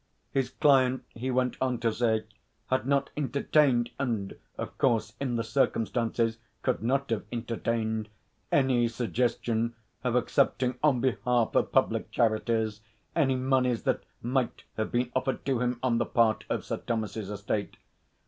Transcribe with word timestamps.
His 0.31 0.49
client, 0.49 1.03
he 1.13 1.29
went 1.29 1.57
on 1.61 1.77
to 1.81 1.91
say, 1.93 2.23
had 2.71 2.87
not 2.87 3.11
entertained, 3.15 3.91
and, 3.99 4.35
of 4.57 4.75
course, 4.79 5.13
in 5.19 5.35
the 5.35 5.43
circumstances 5.43 6.39
could 6.63 6.81
not 6.81 7.11
have 7.11 7.23
entertained, 7.31 8.09
any 8.51 8.87
suggestion 8.87 9.75
of 10.03 10.15
accepting 10.15 10.73
on 10.81 11.01
behalf 11.01 11.53
of 11.53 11.71
public 11.71 12.09
charities 12.09 12.81
any 13.15 13.35
moneys 13.35 13.83
that 13.83 14.01
might 14.23 14.63
have 14.75 14.91
been 14.91 15.11
offered 15.15 15.45
to 15.45 15.59
him 15.59 15.77
on 15.83 15.99
the 15.99 16.05
part 16.07 16.45
of 16.49 16.65
Sir 16.65 16.77
Thomas's 16.77 17.29
estate. 17.29 17.77